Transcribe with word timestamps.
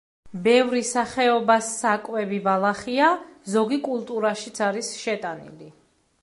ბევრი 0.45 0.79
სახეობა 0.91 1.57
საკვები 1.67 2.39
ბალახია, 2.47 3.11
ზოგი 3.57 3.79
კულტურაშიც 3.89 4.63
არის 4.71 4.91
შეტანილი. 5.05 5.71